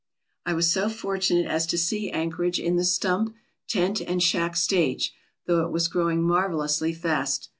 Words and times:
I 0.47 0.55
was 0.55 0.71
so 0.71 0.89
fortunate 0.89 1.45
as 1.45 1.67
to 1.67 1.77
see 1.77 2.09
Anchorage 2.09 2.59
in 2.59 2.75
the 2.75 2.83
stump, 2.83 3.35
tent, 3.67 4.01
and 4.01 4.19
shack 4.19 4.55
stage, 4.55 5.13
though 5.45 5.63
it 5.63 5.69
was 5.71 5.87
growing 5.87 6.23
marvellously 6.23 6.91
fast. 6.91 7.49